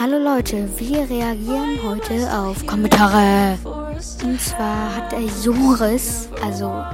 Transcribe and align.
Hallo 0.00 0.16
Leute, 0.16 0.68
wir 0.78 1.10
reagieren 1.10 1.82
heute 1.82 2.32
auf 2.32 2.64
Kommentare. 2.66 3.58
Und 4.22 4.40
zwar 4.40 4.94
hat 4.94 5.10
der 5.10 5.22
Joris, 5.42 6.28
also 6.40 6.84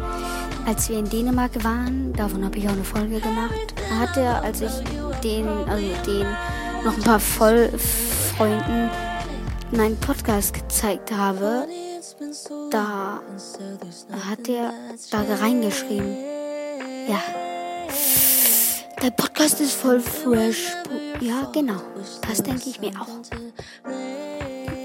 als 0.64 0.88
wir 0.88 1.00
in 1.00 1.10
Dänemark 1.10 1.62
waren, 1.62 2.14
davon 2.14 2.42
habe 2.42 2.56
ich 2.56 2.66
auch 2.66 2.72
eine 2.72 2.82
Folge 2.82 3.20
gemacht, 3.20 3.74
hat 4.00 4.16
er, 4.16 4.42
als 4.42 4.62
ich 4.62 4.72
den, 5.22 5.46
also 5.46 5.86
den 6.06 6.26
noch 6.82 6.96
ein 6.96 7.02
paar 7.02 7.20
Vollfreunden 7.20 8.88
meinen 9.70 10.00
Podcast 10.00 10.54
gezeigt 10.54 11.12
habe, 11.12 11.66
da 12.70 13.20
hat 14.30 14.48
er 14.48 14.72
da 15.10 15.34
reingeschrieben. 15.42 16.16
Ja. 17.06 17.43
Der 19.04 19.10
Podcast 19.10 19.60
ist 19.60 19.74
voll 19.74 20.00
fresh. 20.00 20.72
Ja, 21.20 21.46
genau. 21.52 21.78
Das 22.26 22.42
denke 22.42 22.70
ich 22.70 22.80
mir 22.80 22.92
auch. 22.98 23.06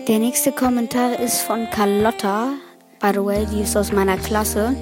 Der 0.10 0.20
nächste 0.20 0.52
Kommentar 0.52 1.18
ist 1.18 1.42
von 1.44 1.70
Carlotta. 1.70 2.50
By 3.00 3.12
the 3.14 3.24
way, 3.24 3.46
die 3.46 3.62
ist 3.62 3.78
aus 3.78 3.94
meiner 3.94 4.18
Klasse. 4.18 4.76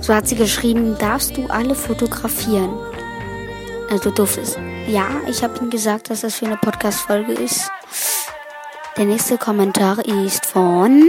So 0.00 0.14
hat 0.14 0.26
sie 0.26 0.36
geschrieben, 0.36 0.96
darfst 0.98 1.36
du 1.36 1.44
alle 1.48 1.74
fotografieren? 1.74 2.78
Also 3.90 4.04
du 4.04 4.12
durftest. 4.12 4.58
Ja, 4.86 5.06
ich 5.28 5.42
habe 5.42 5.58
ihm 5.58 5.68
gesagt, 5.68 6.08
dass 6.08 6.22
das 6.22 6.36
für 6.36 6.46
eine 6.46 6.56
Podcast-Folge 6.56 7.34
ist. 7.34 7.70
Der 8.96 9.04
nächste 9.04 9.36
Kommentar 9.36 10.02
ist 10.02 10.46
von 10.46 11.06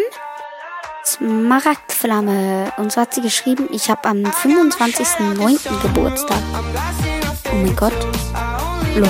Smaragdflamme. 1.06 2.74
Und 2.76 2.92
so 2.92 3.00
hat 3.00 3.14
sie 3.14 3.22
geschrieben, 3.22 3.70
ich 3.72 3.90
habe 3.90 4.04
am 4.04 4.24
25.09. 4.26 5.82
Geburtstag. 5.82 6.44
Oh 7.52 7.56
mein 7.56 7.76
Gott. 7.76 7.94
Lol. 8.96 9.10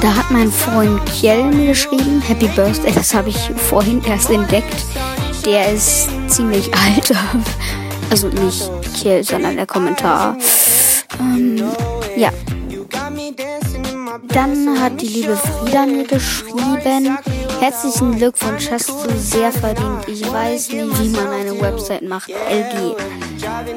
Da 0.00 0.14
hat 0.14 0.30
mein 0.30 0.52
Freund 0.52 1.00
Kjell 1.06 1.44
mir 1.44 1.68
geschrieben, 1.68 2.22
Happy 2.26 2.48
Birthday, 2.48 2.92
das 2.92 3.14
habe 3.14 3.28
ich 3.28 3.50
vorhin 3.56 4.02
erst 4.04 4.30
entdeckt. 4.30 4.84
Der 5.44 5.72
ist 5.72 6.08
ziemlich 6.28 6.70
alt. 6.74 7.12
Also 8.08 8.28
nicht 8.28 8.70
Kjell, 8.94 9.24
sondern 9.24 9.56
der 9.56 9.66
Kommentar. 9.66 10.36
Ähm, 11.18 11.60
ja. 12.16 12.30
Dann 14.28 14.80
hat 14.80 15.00
die 15.00 15.08
liebe 15.08 15.36
Frieda 15.36 15.86
mir 15.86 16.04
geschrieben, 16.04 17.18
herzlichen 17.60 18.16
Glückwunsch, 18.16 18.70
hast 18.70 18.88
du 18.88 19.18
sehr 19.18 19.52
verdient. 19.52 20.08
Ich 20.08 20.30
weiß 20.30 20.72
nie, 20.72 20.90
wie 21.00 21.08
man 21.10 21.28
eine 21.28 21.60
Website 21.60 22.02
macht. 22.02 22.28
LG. 22.28 22.96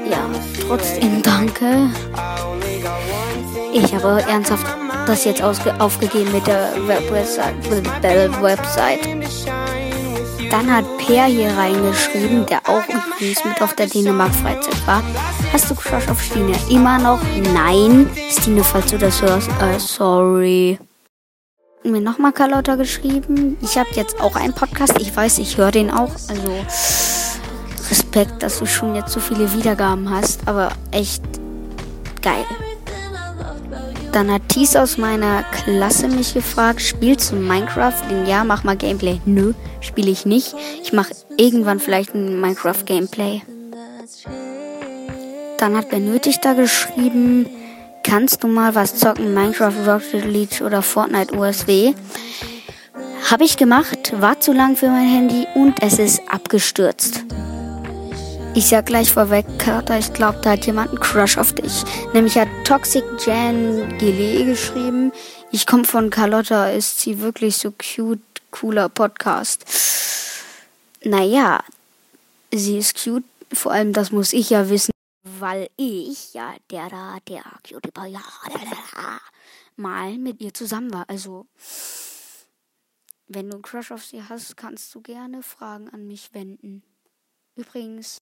Ja, 0.09 0.30
trotzdem 0.67 1.22
danke. 1.22 1.89
Ich 3.73 3.94
habe 3.94 4.23
ernsthaft 4.27 4.66
das 5.05 5.25
jetzt 5.25 5.41
aufgegeben 5.41 6.31
mit 6.31 6.45
der 6.47 6.72
Website. 6.88 7.55
Website. 8.41 9.07
Dann 10.50 10.75
hat 10.75 10.85
Per 10.97 11.25
hier 11.25 11.52
reingeschrieben, 11.55 12.45
der 12.47 12.59
auch 12.67 12.83
übrigens 12.88 13.44
mit 13.45 13.61
auf 13.61 13.75
der 13.75 13.85
Dänemark-Freizeit 13.85 14.88
war. 14.88 15.03
Hast 15.53 15.69
du 15.69 15.75
Crush 15.75 16.07
auf 16.09 16.22
Stine? 16.22 16.53
Immer 16.69 16.97
noch? 16.97 17.19
Nein. 17.53 18.09
Stine, 18.31 18.63
falls 18.63 18.88
du 18.88 18.97
das 18.97 19.22
hörst, 19.22 19.50
äh, 19.61 19.80
sorry. 19.80 20.80
Mir 21.83 22.02
nochmal 22.02 22.33
Carlotta 22.33 22.75
geschrieben. 22.75 23.58
Ich 23.61 23.77
habe 23.77 23.89
jetzt 23.94 24.19
auch 24.19 24.35
einen 24.35 24.53
Podcast. 24.53 24.99
Ich 24.99 25.16
weiß, 25.16 25.39
ich 25.39 25.58
höre 25.58 25.72
den 25.72 25.89
auch. 25.89 26.11
Also 26.27 26.66
Respekt, 27.89 28.44
dass 28.44 28.59
du 28.59 28.66
schon 28.66 28.95
jetzt 28.95 29.13
so 29.13 29.19
viele 29.22 29.52
Wiedergaben 29.53 30.09
hast. 30.09 30.41
Aber 30.45 30.73
echt 30.91 31.23
geil. 32.22 32.45
Dann 34.11 34.31
hat 34.31 34.41
Thies 34.50 34.75
aus 34.75 34.97
meiner 34.97 35.44
Klasse 35.44 36.07
mich 36.07 36.33
gefragt, 36.33 36.81
spielst 36.81 37.31
du 37.31 37.35
Minecraft? 37.35 37.94
Ja, 38.25 38.44
mach 38.44 38.63
mal 38.63 38.75
Gameplay. 38.75 39.22
Nö, 39.25 39.53
spiele 39.81 40.11
ich 40.11 40.25
nicht. 40.25 40.55
Ich 40.83 40.91
mache 40.91 41.13
irgendwann 41.38 41.80
vielleicht 41.80 42.13
ein 42.13 42.41
Minecraft 42.41 42.85
Gameplay. 42.85 43.41
Dann 45.57 45.78
hat 45.78 45.90
Benötigter 45.90 46.56
geschrieben, 46.56 47.46
kannst 48.09 48.44
du 48.44 48.47
mal 48.47 48.74
was 48.74 48.96
zocken? 48.96 49.36
Minecraft 49.36 49.86
Rocket 49.86 50.25
League 50.25 50.62
oder 50.62 50.81
Fortnite 50.81 51.36
USW? 51.36 51.94
Habe 53.30 53.44
ich 53.44 53.56
gemacht, 53.56 54.20
war 54.20 54.40
zu 54.40 54.52
lang 54.52 54.75
für 54.75 54.88
mein 54.88 55.08
Handy 55.08 55.46
und 55.53 55.84
es 55.84 56.00
ist 56.00 56.22
abgestürzt. 56.28 57.24
Ich 58.56 58.66
sag 58.66 58.88
gleich 58.88 59.14
vorweg, 59.14 59.46
Carter, 59.59 60.00
ich 60.00 60.12
glaube, 60.12 60.40
da 60.42 60.52
hat 60.52 60.66
jemand 60.66 60.90
einen 60.90 61.00
Crush 61.00 61.38
auf 61.38 61.53
dich. 61.53 61.84
Nämlich 62.14 62.36
hat 62.36 62.47
Toxic 62.64 63.03
Jan 63.28 63.96
Gile 64.00 64.44
geschrieben. 64.44 65.12
Ich 65.52 65.68
komme 65.68 65.84
von 65.84 66.09
Carlotta, 66.09 66.72
ist 66.72 67.00
sie 67.02 67.20
wirklich 67.20 67.58
so 67.58 67.72
cute, 67.72 68.22
cooler 68.50 68.90
Podcast. 68.90 69.66
Naja, 71.03 71.59
sie 72.52 72.80
ist 72.80 73.03
cute, 73.03 73.26
vor 73.53 73.72
allem 73.72 73.94
das 73.94 74.12
muss 74.12 74.34
ich 74.34 74.50
ja 74.50 74.68
wissen, 74.68 74.91
weil 75.41 75.69
ich, 75.77 76.33
ja, 76.33 76.55
der 76.69 76.89
da, 76.89 77.19
der 77.27 77.44
Boy, 77.94 78.11
ja, 78.11 78.22
mal 79.75 80.17
mit 80.17 80.41
ihr 80.41 80.53
zusammen 80.53 80.94
war. 80.94 81.09
Also, 81.09 81.47
wenn 83.27 83.49
du 83.49 83.55
einen 83.55 83.61
Crush 83.61 83.91
auf 83.91 84.05
sie 84.05 84.23
hast, 84.23 84.57
kannst 84.57 84.94
du 84.94 85.01
gerne 85.01 85.44
Fragen 85.44 85.89
an 85.89 86.07
mich 86.07 86.33
wenden. 86.33 86.83
Übrigens, 87.55 88.17